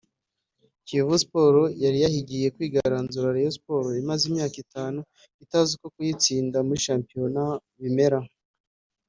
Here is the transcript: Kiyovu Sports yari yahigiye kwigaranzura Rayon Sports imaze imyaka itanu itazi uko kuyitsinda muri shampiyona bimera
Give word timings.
Kiyovu 0.85 1.15
Sports 1.23 1.75
yari 1.83 1.97
yahigiye 2.03 2.47
kwigaranzura 2.55 3.33
Rayon 3.35 3.55
Sports 3.57 3.99
imaze 4.03 4.23
imyaka 4.29 4.55
itanu 4.65 4.99
itazi 5.43 5.69
uko 5.75 5.87
kuyitsinda 5.95 6.57
muri 6.67 6.83
shampiyona 6.87 7.43
bimera 7.81 8.19